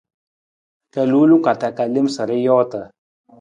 Ra 0.93 1.03
luu 1.11 1.25
loko 1.29 1.53
ta 1.61 1.85
lem 1.93 2.07
sa 2.15 2.23
ra 2.29 2.37
joota. 2.45 2.81